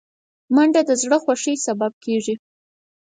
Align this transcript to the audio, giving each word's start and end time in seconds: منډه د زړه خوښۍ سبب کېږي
منډه 0.55 0.81
د 0.89 0.91
زړه 1.01 1.17
خوښۍ 1.23 1.55
سبب 1.65 1.91
کېږي 2.05 2.35